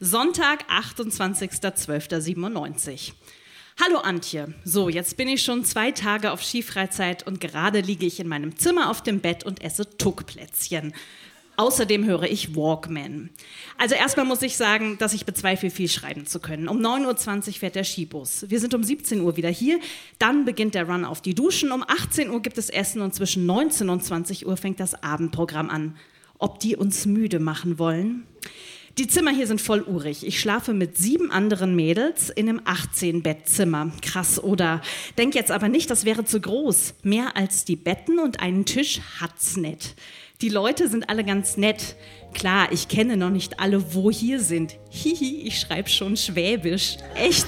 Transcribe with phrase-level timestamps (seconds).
[0.00, 3.12] Sonntag, 28.12.97.
[3.80, 4.52] Hallo Antje.
[4.64, 8.56] So, jetzt bin ich schon zwei Tage auf Skifreizeit und gerade liege ich in meinem
[8.56, 10.92] Zimmer auf dem Bett und esse Tuckplätzchen.
[11.56, 13.30] Außerdem höre ich Walkman.
[13.78, 16.66] Also erstmal muss ich sagen, dass ich bezweifle, viel schreiben zu können.
[16.66, 18.46] Um 9.20 Uhr fährt der Skibus.
[18.48, 19.78] Wir sind um 17 Uhr wieder hier.
[20.18, 21.70] Dann beginnt der Run auf die Duschen.
[21.70, 25.70] Um 18 Uhr gibt es Essen und zwischen 19 und 20 Uhr fängt das Abendprogramm
[25.70, 25.96] an.
[26.38, 28.26] Ob die uns müde machen wollen?
[28.96, 30.24] Die Zimmer hier sind voll urig.
[30.24, 33.90] Ich schlafe mit sieben anderen Mädels in einem 18-Bettzimmer.
[34.02, 34.82] Krass, oder?
[35.18, 36.94] Denk jetzt aber nicht, das wäre zu groß.
[37.02, 39.96] Mehr als die Betten und einen Tisch hat's nicht.
[40.42, 41.96] Die Leute sind alle ganz nett.
[42.34, 44.76] Klar, ich kenne noch nicht alle, wo hier sind.
[44.90, 46.96] Hihi, ich schreibe schon Schwäbisch.
[47.16, 47.46] Echt?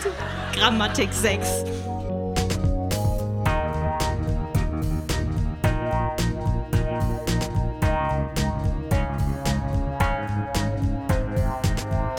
[0.52, 1.95] Grammatik 6.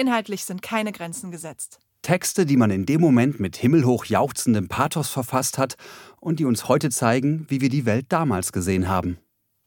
[0.00, 1.78] Inhaltlich sind keine Grenzen gesetzt.
[2.00, 5.76] Texte, die man in dem Moment mit himmelhoch jauchzendem Pathos verfasst hat
[6.20, 9.18] und die uns heute zeigen, wie wir die Welt damals gesehen haben.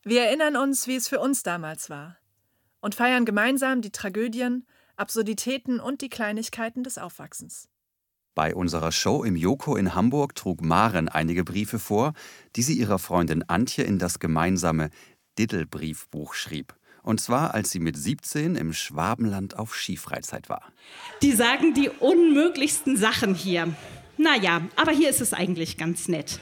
[0.03, 2.17] Wir erinnern uns, wie es für uns damals war
[2.81, 7.70] und feiern gemeinsam die Tragödien, Absurditäten und die Kleinigkeiten des Aufwachsens.
[8.34, 12.14] Bei unserer Show im Joko in Hamburg trug Maren einige Briefe vor,
[12.56, 14.90] die sie ihrer Freundin Antje in das gemeinsame
[15.38, 16.75] Diddle-Briefbuch schrieb.
[17.04, 20.64] Und zwar, als sie mit 17 im Schwabenland auf Skifreizeit war.
[21.22, 23.76] Die sagen die unmöglichsten Sachen hier.
[24.18, 26.40] Naja, aber hier ist es eigentlich ganz nett.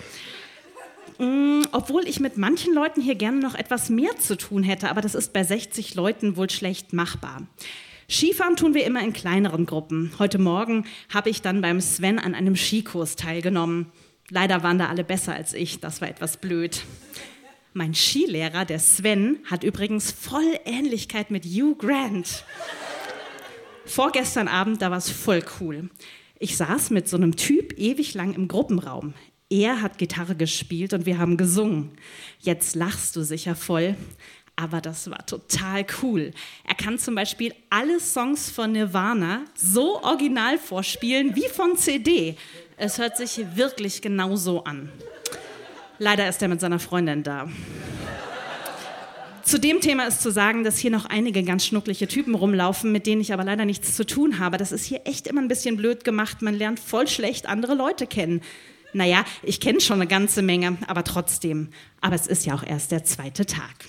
[1.18, 5.02] Mm, obwohl ich mit manchen Leuten hier gerne noch etwas mehr zu tun hätte, aber
[5.02, 7.42] das ist bei 60 Leuten wohl schlecht machbar.
[8.10, 10.12] Skifahren tun wir immer in kleineren Gruppen.
[10.20, 13.92] Heute Morgen habe ich dann beim Sven an einem Skikurs teilgenommen.
[14.30, 16.84] Leider waren da alle besser als ich, das war etwas blöd.
[17.74, 22.44] Mein Skilehrer, der Sven, hat übrigens voll Ähnlichkeit mit Hugh Grant.
[23.86, 25.90] Vorgestern Abend, da war es voll cool.
[26.38, 29.14] Ich saß mit so einem Typ ewig lang im Gruppenraum.
[29.50, 31.92] Er hat Gitarre gespielt und wir haben gesungen.
[32.40, 33.96] Jetzt lachst du sicher voll,
[34.58, 36.32] aber das war total cool.
[36.68, 42.36] Er kann zum Beispiel alle Songs von Nirvana so original vorspielen wie von CD.
[42.76, 44.90] Es hört sich wirklich genauso an.
[46.02, 47.48] Leider ist er mit seiner Freundin da.
[49.44, 53.06] Zu dem Thema ist zu sagen, dass hier noch einige ganz schnuckliche Typen rumlaufen, mit
[53.06, 54.58] denen ich aber leider nichts zu tun habe.
[54.58, 56.42] Das ist hier echt immer ein bisschen blöd gemacht.
[56.42, 58.42] Man lernt voll schlecht andere Leute kennen.
[58.94, 61.70] Naja, ich kenne schon eine ganze Menge, aber trotzdem.
[62.02, 63.86] Aber es ist ja auch erst der zweite Tag.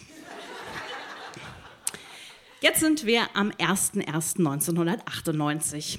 [2.60, 5.96] Jetzt sind wir am 01.01.1998.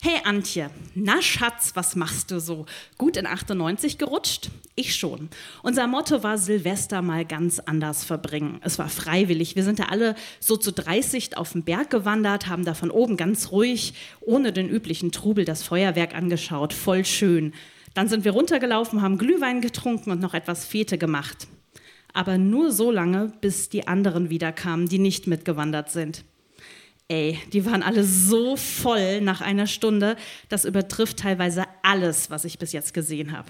[0.00, 2.66] Hey Antje, na Schatz, was machst du so?
[2.98, 4.48] Gut in 98 gerutscht?
[4.76, 5.28] Ich schon.
[5.64, 8.60] Unser Motto war Silvester mal ganz anders verbringen.
[8.62, 9.56] Es war freiwillig.
[9.56, 13.16] Wir sind da alle so zu 30 auf den Berg gewandert, haben da von oben
[13.16, 16.72] ganz ruhig, ohne den üblichen Trubel, das Feuerwerk angeschaut.
[16.72, 17.52] Voll schön.
[17.94, 21.48] Dann sind wir runtergelaufen, haben Glühwein getrunken und noch etwas Fete gemacht.
[22.12, 26.22] Aber nur so lange, bis die anderen wiederkamen, die nicht mitgewandert sind.
[27.10, 30.16] Ey, die waren alle so voll nach einer Stunde,
[30.50, 33.48] das übertrifft teilweise alles, was ich bis jetzt gesehen habe.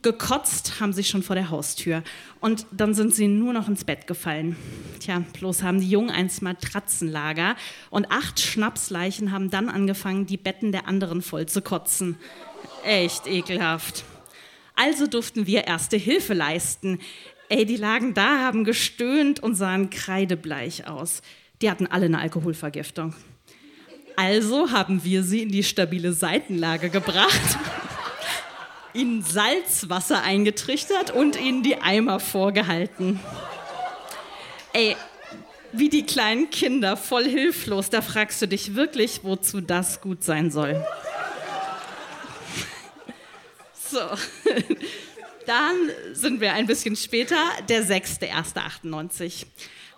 [0.00, 2.02] Gekotzt haben sie schon vor der Haustür
[2.40, 4.56] und dann sind sie nur noch ins Bett gefallen.
[5.00, 7.56] Tja, bloß haben die Jungen eins Matratzenlager
[7.90, 12.16] und acht Schnapsleichen haben dann angefangen, die Betten der anderen voll zu kotzen.
[12.84, 14.04] Echt ekelhaft.
[14.76, 17.00] Also durften wir erste Hilfe leisten.
[17.50, 21.20] Ey, die lagen da, haben gestöhnt und sahen kreidebleich aus.
[21.60, 23.14] Die hatten alle eine Alkoholvergiftung.
[24.16, 27.58] Also haben wir sie in die stabile Seitenlage gebracht,
[28.92, 33.20] ihnen Salzwasser eingetrichtert und ihnen die Eimer vorgehalten.
[34.72, 34.96] Ey,
[35.72, 40.50] wie die kleinen Kinder, voll hilflos, da fragst du dich wirklich, wozu das gut sein
[40.50, 40.84] soll.
[43.90, 44.00] So,
[45.46, 45.74] dann
[46.12, 47.38] sind wir ein bisschen später,
[47.70, 49.46] der 6.1.98.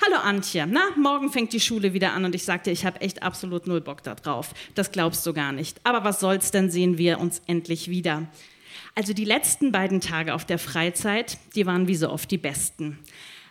[0.02, 3.22] Hallo Antje, na, morgen fängt die Schule wieder an und ich sagte, ich habe echt
[3.22, 4.54] absolut null Bock da drauf.
[4.74, 5.78] Das glaubst du gar nicht.
[5.84, 8.26] Aber was soll's, dann sehen wir uns endlich wieder.
[8.94, 12.98] Also die letzten beiden Tage auf der Freizeit, die waren wie so oft die besten.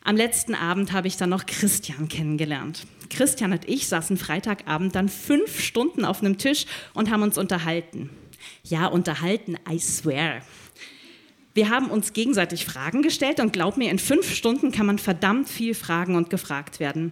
[0.03, 2.87] Am letzten Abend habe ich dann noch Christian kennengelernt.
[3.11, 6.65] Christian und ich saßen Freitagabend dann fünf Stunden auf einem Tisch
[6.95, 8.09] und haben uns unterhalten.
[8.63, 10.41] Ja, unterhalten, I swear.
[11.59, 15.50] Wir haben uns gegenseitig Fragen gestellt und glaub mir, in fünf Stunden kann man verdammt
[15.50, 17.11] viel fragen und gefragt werden.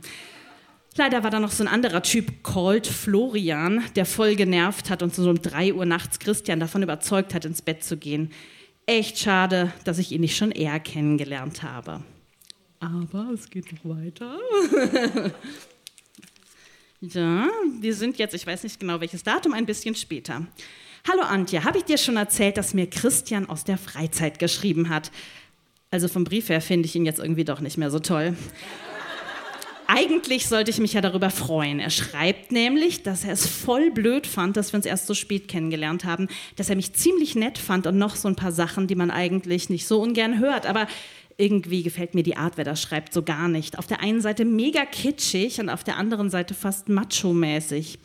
[0.96, 5.14] Leider war da noch so ein anderer Typ, called Florian, der voll genervt hat und
[5.14, 8.32] so um drei Uhr nachts Christian davon überzeugt hat, ins Bett zu gehen.
[8.86, 12.02] Echt schade, dass ich ihn nicht schon eher kennengelernt habe.
[12.80, 14.40] Aber es geht noch weiter.
[17.02, 17.50] ja,
[17.82, 20.48] wir sind jetzt, ich weiß nicht genau welches Datum, ein bisschen später.
[21.10, 25.10] Hallo Antje, habe ich dir schon erzählt, dass mir Christian aus der Freizeit geschrieben hat?
[25.90, 28.36] Also vom Brief her finde ich ihn jetzt irgendwie doch nicht mehr so toll.
[29.88, 31.80] Eigentlich sollte ich mich ja darüber freuen.
[31.80, 35.48] Er schreibt nämlich, dass er es voll blöd fand, dass wir uns erst so spät
[35.48, 36.28] kennengelernt haben,
[36.58, 39.70] dass er mich ziemlich nett fand und noch so ein paar Sachen, die man eigentlich
[39.70, 40.66] nicht so ungern hört.
[40.66, 40.88] Aber
[41.38, 43.80] irgendwie gefällt mir die Art, wer das schreibt, so gar nicht.
[43.80, 47.98] Auf der einen Seite mega kitschig und auf der anderen Seite fast macho-mäßig.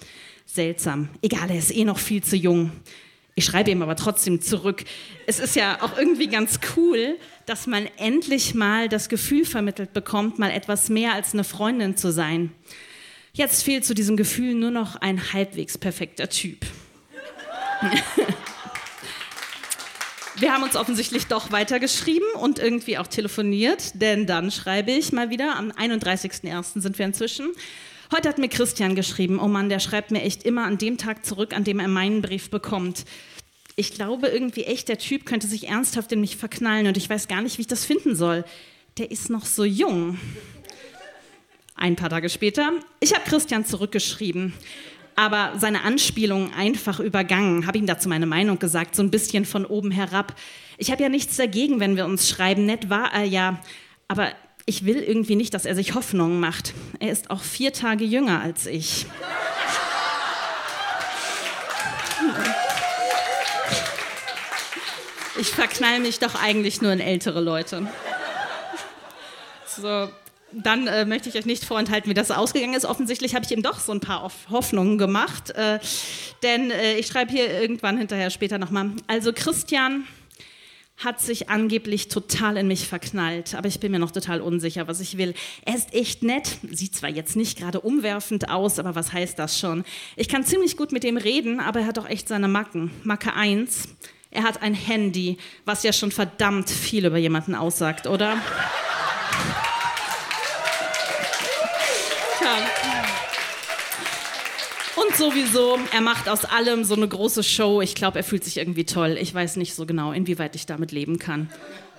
[0.46, 1.08] Seltsam.
[1.22, 2.72] Egal, er ist eh noch viel zu jung.
[3.34, 4.84] Ich schreibe ihm aber trotzdem zurück.
[5.26, 7.16] Es ist ja auch irgendwie ganz cool,
[7.46, 12.12] dass man endlich mal das Gefühl vermittelt bekommt, mal etwas mehr als eine Freundin zu
[12.12, 12.52] sein.
[13.32, 16.66] Jetzt fehlt zu diesem Gefühl nur noch ein halbwegs perfekter Typ.
[20.36, 25.30] Wir haben uns offensichtlich doch weitergeschrieben und irgendwie auch telefoniert, denn dann schreibe ich mal
[25.30, 26.80] wieder, am 31.01.
[26.80, 27.50] sind wir inzwischen.
[28.12, 31.24] Heute hat mir Christian geschrieben, oh Mann, der schreibt mir echt immer an dem Tag
[31.24, 33.06] zurück, an dem er meinen Brief bekommt.
[33.74, 37.26] Ich glaube irgendwie echt, der Typ könnte sich ernsthaft in mich verknallen und ich weiß
[37.26, 38.44] gar nicht, wie ich das finden soll.
[38.98, 40.18] Der ist noch so jung.
[41.74, 44.52] Ein paar Tage später, ich habe Christian zurückgeschrieben,
[45.16, 49.64] aber seine Anspielungen einfach übergangen, habe ihm dazu meine Meinung gesagt, so ein bisschen von
[49.64, 50.38] oben herab.
[50.76, 53.62] Ich habe ja nichts dagegen, wenn wir uns schreiben, nett war er ja,
[54.06, 54.32] aber
[54.66, 56.74] ich will irgendwie nicht, dass er sich Hoffnungen macht.
[57.00, 59.06] Er ist auch vier Tage jünger als ich.
[65.38, 67.88] Ich verknall mich doch eigentlich nur in ältere Leute.
[69.66, 70.08] So,
[70.52, 72.84] dann äh, möchte ich euch nicht vorenthalten, wie das ausgegangen ist.
[72.84, 75.80] Offensichtlich habe ich ihm doch so ein paar Hoffnungen gemacht, äh,
[76.42, 78.90] denn äh, ich schreibe hier irgendwann hinterher später nochmal.
[79.06, 80.04] Also Christian
[81.04, 85.00] hat sich angeblich total in mich verknallt, aber ich bin mir noch total unsicher, was
[85.00, 85.34] ich will.
[85.64, 89.58] Er ist echt nett, sieht zwar jetzt nicht gerade umwerfend aus, aber was heißt das
[89.58, 89.84] schon?
[90.16, 92.90] Ich kann ziemlich gut mit ihm reden, aber er hat auch echt seine Macken.
[93.04, 93.88] Macke 1,
[94.30, 98.38] er hat ein Handy, was ja schon verdammt viel über jemanden aussagt, oder?
[105.12, 107.82] Und sowieso, er macht aus allem so eine große Show.
[107.82, 109.18] Ich glaube, er fühlt sich irgendwie toll.
[109.20, 111.50] Ich weiß nicht so genau, inwieweit ich damit leben kann.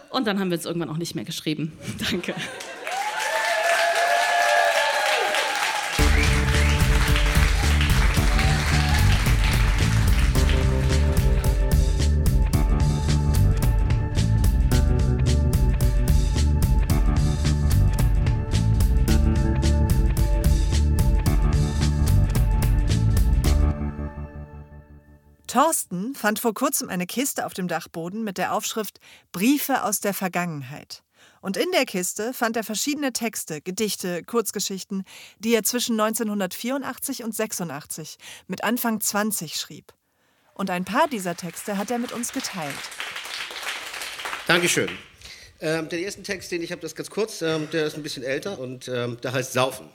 [0.10, 1.74] Und dann haben wir es irgendwann auch nicht mehr geschrieben.
[2.12, 2.34] Danke.
[25.54, 29.00] Thorsten fand vor kurzem eine Kiste auf dem Dachboden mit der Aufschrift
[29.32, 31.04] Briefe aus der Vergangenheit.
[31.42, 35.04] Und in der Kiste fand er verschiedene Texte, Gedichte, Kurzgeschichten,
[35.38, 38.18] die er zwischen 1984 und 86
[38.48, 39.94] mit Anfang 20 schrieb.
[40.56, 42.74] Und ein paar dieser Texte hat er mit uns geteilt.
[44.48, 44.90] Dankeschön.
[45.60, 48.24] Ähm, der erste Text, den ich habe, das ganz kurz, ähm, der ist ein bisschen
[48.24, 49.88] älter und ähm, der heißt Saufen.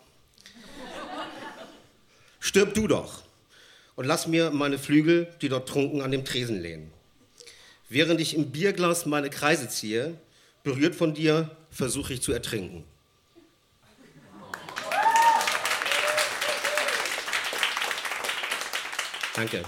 [2.39, 3.28] Stirb du doch
[3.99, 6.93] und lass mir meine Flügel, die dort trunken, an dem Tresen lehnen.
[7.89, 10.17] Während ich im Bierglas meine Kreise ziehe,
[10.63, 12.85] berührt von dir, versuche ich zu ertrinken.
[19.35, 19.65] Danke.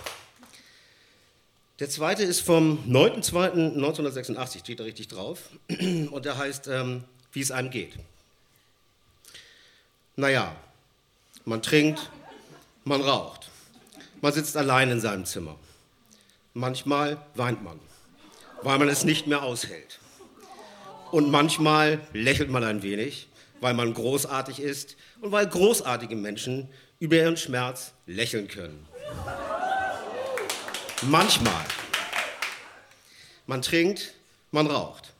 [1.80, 5.40] Der zweite ist vom 9.2.1986, steht da richtig drauf.
[6.12, 7.94] Und der heißt, ähm, wie es einem geht.
[10.14, 10.54] Naja,
[11.44, 12.12] man trinkt,
[12.84, 13.49] man raucht.
[14.22, 15.56] Man sitzt allein in seinem Zimmer.
[16.52, 17.80] Manchmal weint man,
[18.62, 19.98] weil man es nicht mehr aushält.
[21.10, 23.28] Und manchmal lächelt man ein wenig,
[23.60, 28.86] weil man großartig ist und weil großartige Menschen über ihren Schmerz lächeln können.
[31.02, 31.64] Manchmal.
[33.46, 34.14] Man trinkt,
[34.50, 35.14] man raucht.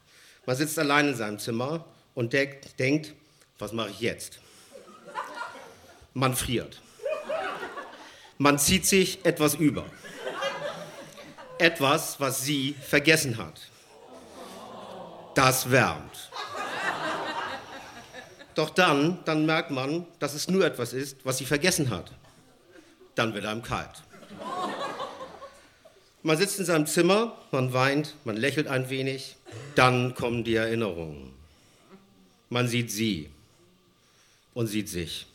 [0.44, 3.14] Man sitzt allein in seinem Zimmer und denkt,
[3.58, 4.40] was mache ich jetzt?
[6.12, 6.82] Man friert.
[8.40, 9.84] Man zieht sich etwas über.
[11.58, 13.60] Etwas, was sie vergessen hat.
[15.34, 16.30] Das wärmt.
[18.54, 22.12] Doch dann, dann merkt man, dass es nur etwas ist, was sie vergessen hat.
[23.14, 24.02] Dann wird einem kalt.
[26.22, 29.36] Man sitzt in seinem Zimmer, man weint, man lächelt ein wenig,
[29.74, 31.34] dann kommen die Erinnerungen.
[32.48, 33.28] Man sieht sie
[34.54, 35.26] und sieht sich.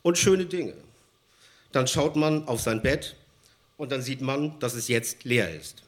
[0.00, 0.72] Und schöne Dinge.
[1.72, 3.16] Dann schaut man auf sein Bett
[3.76, 5.82] und dann sieht man, dass es jetzt leer ist.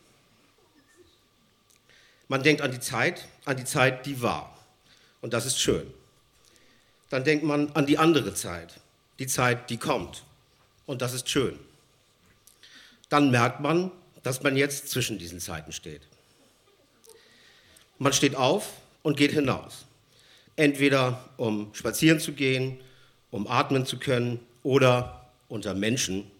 [2.29, 4.57] Man denkt an die Zeit, an die Zeit, die war.
[5.21, 5.93] Und das ist schön.
[7.11, 8.81] Dann denkt man an die andere Zeit,
[9.19, 10.25] die Zeit, die kommt.
[10.87, 11.59] Und das ist schön.
[13.09, 13.91] Dann merkt man,
[14.23, 16.03] dass man jetzt zwischen diesen Zeiten steht.
[17.99, 18.69] Man steht auf
[19.03, 19.85] und geht hinaus.
[20.57, 22.81] Entweder um spazieren zu gehen,
[23.31, 25.22] um atmen zu können oder
[25.53, 26.31] unter Menschen,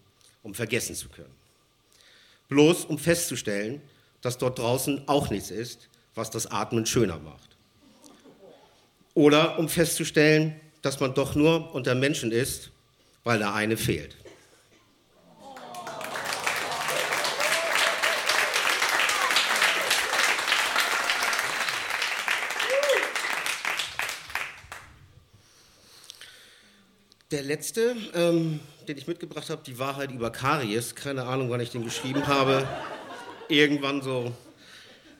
[0.41, 1.33] um vergessen zu können.
[2.49, 3.79] Bloß um festzustellen,
[4.21, 7.55] dass dort draußen auch nichts ist, was das Atmen schöner macht.
[9.13, 12.71] Oder um festzustellen, dass man doch nur unter Menschen ist,
[13.23, 14.15] weil der eine fehlt.
[27.29, 30.95] Der letzte, ähm, den ich mitgebracht habe, die Wahrheit über Karies.
[30.95, 32.67] Keine Ahnung, wann ich den geschrieben habe.
[33.47, 34.33] Irgendwann so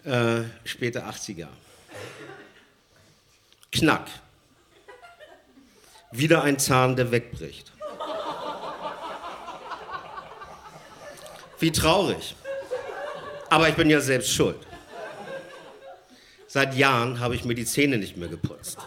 [0.06, 1.48] äh, späte 80er.
[3.72, 4.08] Knack.
[6.12, 7.72] Wieder ein Zahn, der wegbricht.
[11.60, 12.36] Wie traurig.
[13.50, 14.58] Aber ich bin ja selbst schuld.
[16.48, 18.78] Seit Jahren habe ich mir die Zähne nicht mehr geputzt.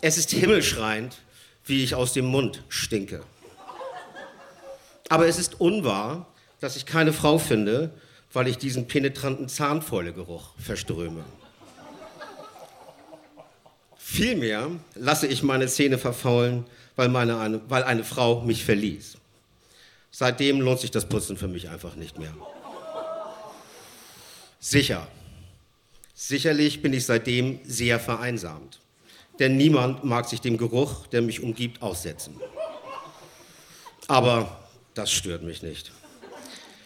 [0.00, 1.16] Es ist himmelschreiend,
[1.64, 3.22] wie ich aus dem Mund stinke.
[5.08, 6.26] Aber es ist unwahr,
[6.60, 7.90] dass ich keine Frau finde,
[8.32, 11.24] weil ich diesen penetranten Zahnfäulegeruch verströme.
[13.96, 16.64] Vielmehr lasse ich meine Zähne verfaulen,
[16.96, 19.16] weil, meine, eine, weil eine Frau mich verließ.
[20.10, 22.34] Seitdem lohnt sich das Putzen für mich einfach nicht mehr.
[24.60, 25.06] Sicher.
[26.14, 28.81] Sicherlich bin ich seitdem sehr vereinsamt
[29.38, 32.40] denn niemand mag sich dem Geruch, der mich umgibt, aussetzen.
[34.08, 34.60] Aber
[34.94, 35.92] das stört mich nicht.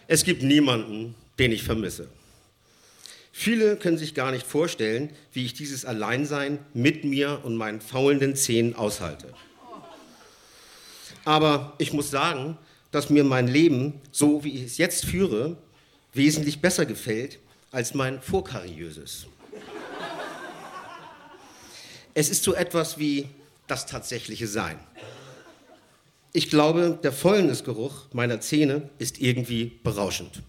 [0.07, 2.09] Es gibt niemanden, den ich vermisse.
[3.33, 8.35] Viele können sich gar nicht vorstellen, wie ich dieses Alleinsein mit mir und meinen faulenden
[8.35, 9.33] Zähnen aushalte.
[11.25, 12.57] Aber ich muss sagen,
[12.93, 15.59] dass mir mein Leben, so wie ich es jetzt führe,
[16.15, 17.39] wesentlich besser gefällt
[17.73, 19.27] als mein vorkariöses.
[22.19, 23.29] Es ist so etwas wie
[23.67, 24.79] das tatsächliche Sein.
[26.33, 30.43] Ich glaube, der Fäulnisgeruch meiner Zähne ist irgendwie berauschend.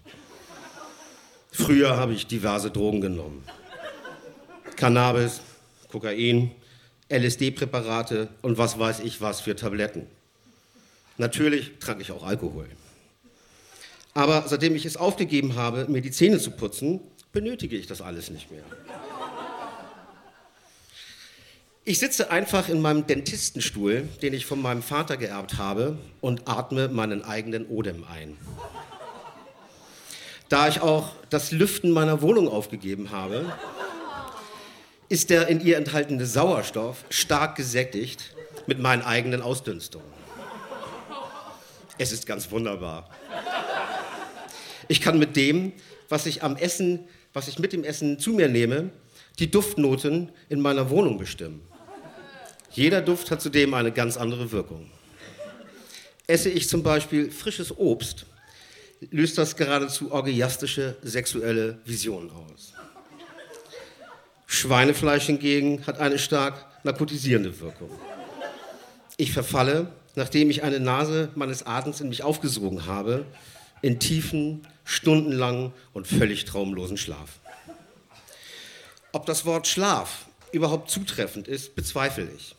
[1.52, 3.44] Früher habe ich diverse Drogen genommen.
[4.76, 5.42] Cannabis,
[5.92, 6.52] Kokain,
[7.10, 10.06] LSD-Präparate und was weiß ich was für Tabletten.
[11.18, 12.66] Natürlich trank ich auch Alkohol.
[14.14, 18.30] Aber seitdem ich es aufgegeben habe, mir die Zähne zu putzen, benötige ich das alles
[18.30, 18.64] nicht mehr.
[21.88, 26.88] Ich sitze einfach in meinem Dentistenstuhl, den ich von meinem Vater geerbt habe, und atme
[26.88, 28.36] meinen eigenen Odem ein.
[30.50, 33.50] Da ich auch das Lüften meiner Wohnung aufgegeben habe,
[35.08, 38.34] ist der in ihr enthaltene Sauerstoff stark gesättigt
[38.66, 40.12] mit meinen eigenen Ausdünstungen.
[41.96, 43.08] Es ist ganz wunderbar.
[44.88, 45.72] Ich kann mit dem,
[46.10, 48.90] was ich am Essen, was ich mit dem Essen zu mir nehme,
[49.38, 51.62] die Duftnoten in meiner Wohnung bestimmen.
[52.70, 54.90] Jeder Duft hat zudem eine ganz andere Wirkung.
[56.26, 58.26] Esse ich zum Beispiel frisches Obst,
[59.10, 62.74] löst das geradezu orgiastische sexuelle Visionen aus.
[64.46, 67.90] Schweinefleisch hingegen hat eine stark narkotisierende Wirkung.
[69.16, 73.24] Ich verfalle, nachdem ich eine Nase meines Atems in mich aufgesogen habe,
[73.82, 77.38] in tiefen, stundenlangen und völlig traumlosen Schlaf.
[79.12, 82.54] Ob das Wort Schlaf überhaupt zutreffend ist, bezweifle ich.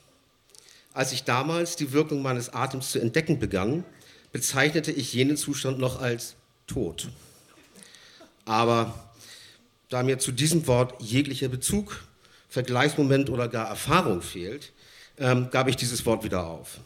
[0.93, 3.83] Als ich damals die Wirkung meines Atems zu entdecken begann,
[4.31, 6.35] bezeichnete ich jenen Zustand noch als
[6.67, 7.09] Tod.
[8.45, 9.11] Aber
[9.89, 12.03] da mir zu diesem Wort jeglicher Bezug,
[12.49, 14.71] Vergleichsmoment oder gar Erfahrung fehlt,
[15.17, 16.79] ähm, gab ich dieses Wort wieder auf.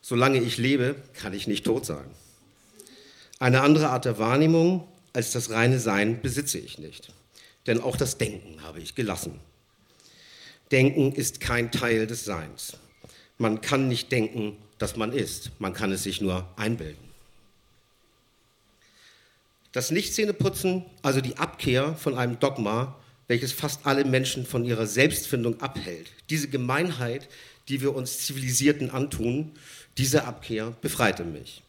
[0.00, 2.06] Solange ich lebe, kann ich nicht tot sein.
[3.40, 7.12] Eine andere Art der Wahrnehmung als das reine Sein besitze ich nicht.
[7.66, 9.40] Denn auch das Denken habe ich gelassen.
[10.70, 12.76] Denken ist kein Teil des Seins.
[13.38, 15.52] Man kann nicht denken, dass man ist.
[15.58, 17.08] Man kann es sich nur einbilden.
[19.72, 25.60] Das Nichtzähneputzen, also die Abkehr von einem Dogma, welches fast alle Menschen von ihrer Selbstfindung
[25.60, 26.10] abhält.
[26.30, 27.28] Diese Gemeinheit,
[27.68, 29.52] die wir uns Zivilisierten antun,
[29.98, 31.62] diese Abkehr befreite mich.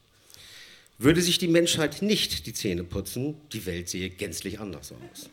[0.97, 5.29] Würde sich die Menschheit nicht die Zähne putzen, die Welt sehe gänzlich anders aus.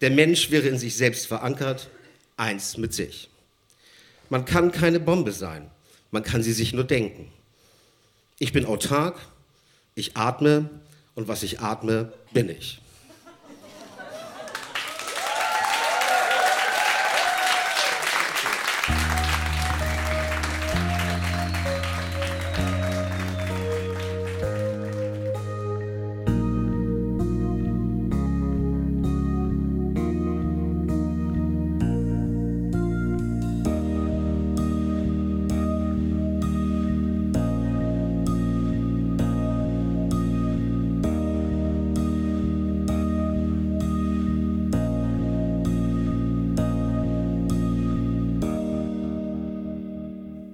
[0.00, 1.88] Der Mensch wäre in sich selbst verankert,
[2.36, 3.29] eins mit sich.
[4.30, 5.70] Man kann keine Bombe sein,
[6.10, 7.30] man kann sie sich nur denken.
[8.38, 9.18] Ich bin autark,
[9.94, 10.70] ich atme
[11.14, 12.80] und was ich atme, bin ich.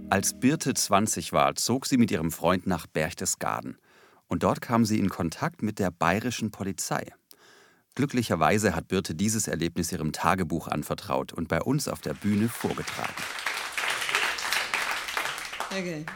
[0.08, 3.76] Als Birte 20 war, zog sie mit ihrem Freund nach Berchtesgaden.
[4.28, 7.12] Und dort kam sie in Kontakt mit der bayerischen Polizei.
[7.96, 13.14] Glücklicherweise hat Birte dieses Erlebnis ihrem Tagebuch anvertraut und bei uns auf der Bühne vorgetragen.
[15.70, 16.06] Okay.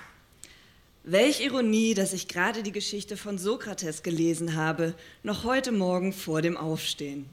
[1.03, 4.95] Welch Ironie, dass ich gerade die Geschichte von Sokrates gelesen habe,
[5.25, 7.29] noch heute Morgen vor dem Aufstehen.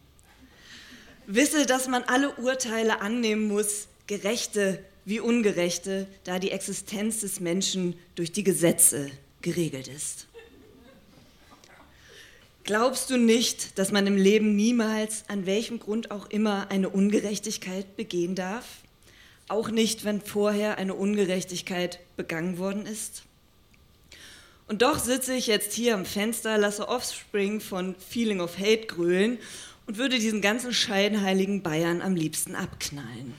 [1.27, 7.95] Wisse, dass man alle Urteile annehmen muss, gerechte wie ungerechte, da die Existenz des Menschen
[8.15, 9.09] durch die Gesetze
[9.41, 10.27] geregelt ist.
[12.65, 17.95] Glaubst du nicht, dass man im Leben niemals, an welchem Grund auch immer, eine Ungerechtigkeit
[17.95, 18.65] begehen darf?
[19.47, 23.23] Auch nicht, wenn vorher eine Ungerechtigkeit begangen worden ist?
[24.67, 29.39] Und doch sitze ich jetzt hier am Fenster, lasse Offspring von Feeling of Hate grölen
[29.85, 33.33] und würde diesen ganzen scheinheiligen Bayern am liebsten abknallen.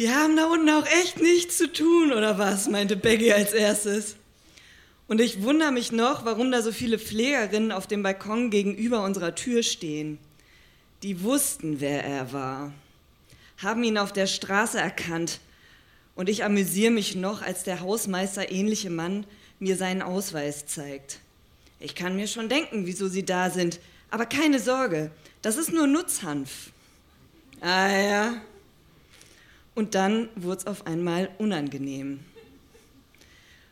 [0.00, 2.70] Die haben da unten auch echt nichts zu tun, oder was?
[2.70, 4.16] meinte Peggy als erstes.
[5.08, 9.34] Und ich wundere mich noch, warum da so viele Pflegerinnen auf dem Balkon gegenüber unserer
[9.34, 10.18] Tür stehen.
[11.02, 12.72] Die wussten, wer er war,
[13.58, 15.38] haben ihn auf der Straße erkannt.
[16.14, 19.26] Und ich amüsiere mich noch, als der Hausmeister ähnliche Mann
[19.58, 21.18] mir seinen Ausweis zeigt.
[21.78, 25.10] Ich kann mir schon denken, wieso sie da sind, aber keine Sorge,
[25.42, 26.70] das ist nur Nutzhanf.
[27.60, 28.42] Ah ja,
[29.74, 32.20] und dann wurde es auf einmal unangenehm.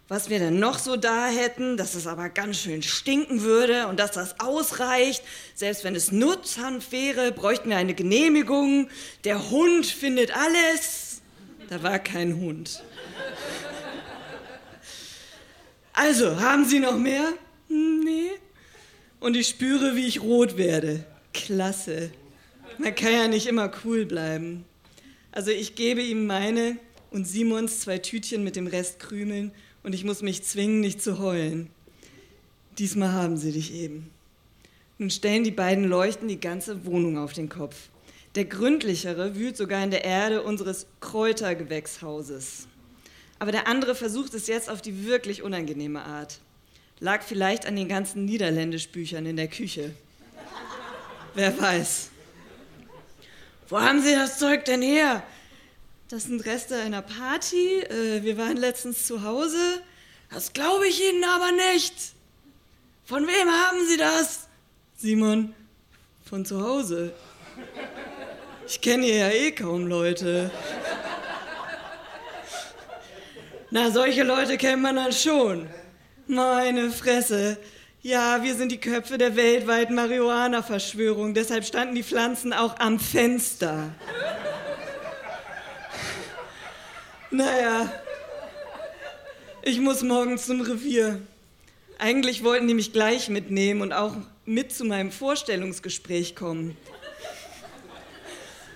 [0.08, 4.00] Was wir dann noch so da hätten, dass es aber ganz schön stinken würde und
[4.00, 5.22] dass das ausreicht.
[5.54, 8.88] Selbst wenn es Nutzhanf wäre, bräuchten wir eine Genehmigung.
[9.24, 11.20] Der Hund findet alles.
[11.68, 12.82] Da war kein Hund.
[15.92, 17.34] Also, haben Sie noch mehr?
[17.68, 18.30] Nee.
[19.20, 21.04] Und ich spüre, wie ich rot werde.
[21.34, 22.10] Klasse.
[22.78, 24.64] Man kann ja nicht immer cool bleiben.
[25.32, 26.78] Also ich gebe ihm meine
[27.10, 31.18] und Simons zwei Tütchen mit dem Rest Krümeln und ich muss mich zwingen, nicht zu
[31.18, 31.70] heulen.
[32.78, 34.10] Diesmal haben sie dich eben.
[34.98, 37.88] Nun stellen die beiden Leuchten die ganze Wohnung auf den Kopf.
[38.34, 42.66] Der gründlichere wühlt sogar in der Erde unseres Kräutergewächshauses.
[43.38, 46.40] Aber der andere versucht es jetzt auf die wirklich unangenehme Art.
[47.00, 49.92] Lag vielleicht an den ganzen Niederländischbüchern in der Küche.
[51.34, 52.10] Wer weiß.
[53.68, 55.22] Wo haben Sie das Zeug denn her?
[56.08, 57.80] Das sind Reste einer Party.
[57.80, 59.58] Äh, wir waren letztens zu Hause.
[60.30, 61.94] Das glaube ich Ihnen aber nicht.
[63.04, 64.48] Von wem haben Sie das?
[64.96, 65.54] Simon,
[66.24, 67.12] von zu Hause.
[68.66, 70.50] Ich kenne hier ja eh kaum Leute.
[73.70, 75.68] Na, solche Leute kennt man dann schon.
[76.26, 77.58] Meine Fresse.
[78.08, 83.92] Ja, wir sind die Köpfe der weltweiten Marihuana-Verschwörung, deshalb standen die Pflanzen auch am Fenster.
[87.30, 87.92] Naja,
[89.60, 91.20] ich muss morgen zum Revier.
[91.98, 94.16] Eigentlich wollten die mich gleich mitnehmen und auch
[94.46, 96.78] mit zu meinem Vorstellungsgespräch kommen.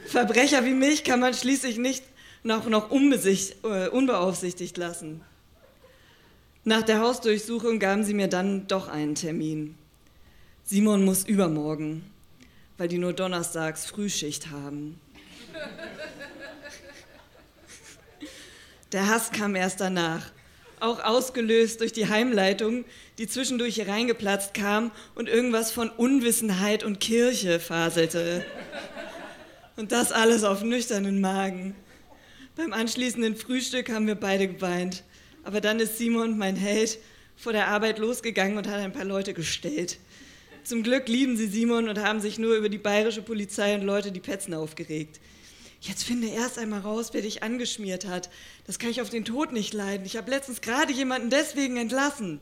[0.09, 2.05] Verbrecher wie mich kann man schließlich nicht
[2.42, 5.23] noch, noch äh, unbeaufsichtigt lassen.
[6.64, 9.75] Nach der Hausdurchsuchung gaben sie mir dann doch einen Termin.
[10.62, 12.05] Simon muss übermorgen,
[12.79, 15.01] weil die nur donnerstags Frühschicht haben.
[18.92, 20.31] Der Hass kam erst danach,
[20.79, 22.85] auch ausgelöst durch die Heimleitung,
[23.18, 28.46] die zwischendurch hier reingeplatzt kam und irgendwas von Unwissenheit und Kirche faselte.
[29.77, 31.75] Und das alles auf nüchternen Magen.
[32.55, 35.03] Beim anschließenden Frühstück haben wir beide geweint.
[35.44, 36.98] Aber dann ist Simon, mein Held,
[37.37, 39.98] vor der Arbeit losgegangen und hat ein paar Leute gestellt.
[40.64, 44.12] Zum Glück lieben sie Simon und haben sich nur über die bayerische Polizei und Leute,
[44.12, 45.20] die petzen, aufgeregt.
[45.81, 48.31] Jetzt finde erst einmal raus, wer dich angeschmiert hat.
[48.66, 50.07] Das kann ich auf den Tod nicht leiden.
[50.07, 52.38] Ich habe letztens gerade jemanden deswegen entlassen.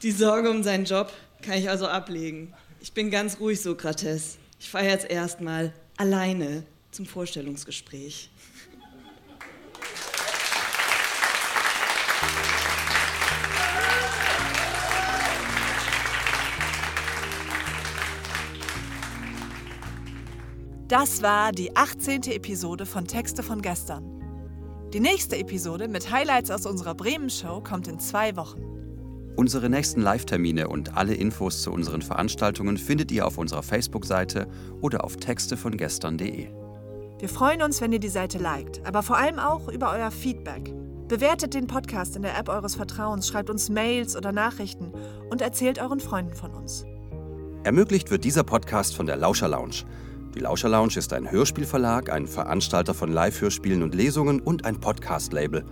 [0.00, 2.54] Die Sorge um seinen Job kann ich also ablegen.
[2.80, 4.38] Ich bin ganz ruhig, Sokrates.
[4.58, 8.30] Ich fahre jetzt erstmal alleine zum Vorstellungsgespräch.
[20.88, 22.22] Das war die 18.
[22.28, 24.10] Episode von Texte von gestern.
[24.94, 28.62] Die nächste Episode mit Highlights aus unserer Bremen-Show kommt in zwei Wochen.
[29.36, 34.48] Unsere nächsten Live-Termine und alle Infos zu unseren Veranstaltungen findet ihr auf unserer Facebook-Seite
[34.80, 36.48] oder auf textevongestern.de.
[37.18, 40.72] Wir freuen uns, wenn ihr die Seite liked, aber vor allem auch über euer Feedback.
[41.06, 44.92] Bewertet den Podcast in der App eures Vertrauens, schreibt uns Mails oder Nachrichten
[45.28, 46.86] und erzählt euren Freunden von uns.
[47.62, 49.84] Ermöglicht wird dieser Podcast von der Lauscher Lounge.
[50.34, 55.64] Die Lauscher Lounge ist ein Hörspielverlag, ein Veranstalter von Live-Hörspielen und Lesungen und ein Podcast-Label.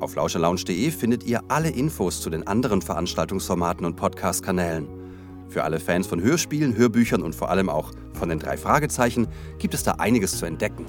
[0.00, 4.88] Auf lauscherlounge.de findet ihr alle Infos zu den anderen Veranstaltungsformaten und Podcast-Kanälen.
[5.48, 9.72] Für alle Fans von Hörspielen, Hörbüchern und vor allem auch von den drei Fragezeichen gibt
[9.72, 10.86] es da einiges zu entdecken.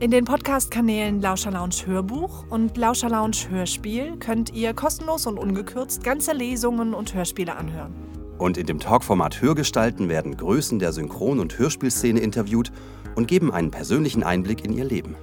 [0.00, 6.02] In den Podcast-Kanälen Lauscher Lounge Hörbuch und Lauscher Lounge Hörspiel könnt ihr kostenlos und ungekürzt
[6.02, 8.09] ganze Lesungen und Hörspiele anhören.
[8.40, 12.72] Und in dem Talkformat Hörgestalten werden Größen der Synchron- und Hörspielszene interviewt
[13.14, 15.14] und geben einen persönlichen Einblick in ihr Leben.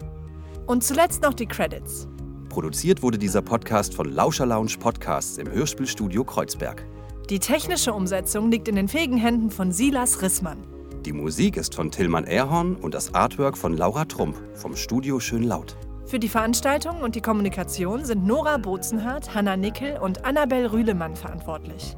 [0.67, 2.07] Und zuletzt noch die Credits.
[2.47, 6.85] Produziert wurde dieser Podcast von Lauscher Lounge Podcasts im Hörspielstudio Kreuzberg.
[7.31, 10.59] Die technische Umsetzung liegt in den fähigen Händen von Silas Rissmann.
[11.03, 15.75] Die Musik ist von Tillmann Erhorn und das Artwork von Laura Trump vom Studio Schönlaut.
[16.05, 21.97] Für die Veranstaltung und die Kommunikation sind Nora Bozenhardt, Hanna Nickel und Annabel Rühlemann verantwortlich.